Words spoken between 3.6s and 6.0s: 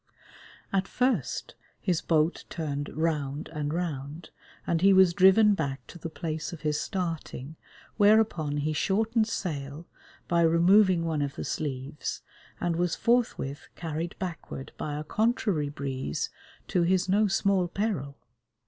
round, and he was driven back to